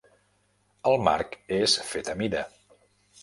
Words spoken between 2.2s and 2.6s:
mida.